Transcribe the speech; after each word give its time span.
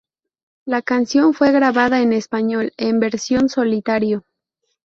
La 0.65 0.81
canción 0.81 1.35
fue 1.35 1.51
grabada 1.51 2.01
en 2.01 2.11
español, 2.11 2.73
en 2.75 2.99
versión 2.99 3.49
solitario. 3.49 4.25